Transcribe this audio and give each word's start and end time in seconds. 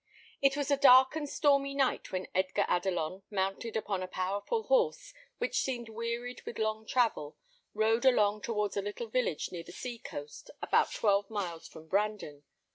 It 0.41 0.57
was 0.57 0.71
a 0.71 0.77
dark 0.77 1.15
and 1.15 1.29
stormy 1.29 1.75
night 1.75 2.11
when 2.11 2.27
Edgar 2.33 2.65
Adelon, 2.67 3.21
mounted 3.29 3.77
upon 3.77 4.01
a 4.01 4.07
powerful 4.07 4.63
horse, 4.63 5.13
which 5.37 5.59
seemed 5.61 5.89
wearied 5.89 6.41
with 6.41 6.57
long 6.57 6.87
travel, 6.87 7.37
rode 7.75 8.05
along 8.05 8.41
towards 8.41 8.75
a 8.75 8.81
little 8.81 9.09
village 9.09 9.51
near 9.51 9.61
the 9.61 9.71
sea 9.71 9.99
coast, 9.99 10.49
about 10.59 10.91
twelve 10.91 11.29
miles 11.29 11.67
from 11.67 11.87
Brandon. 11.87 12.41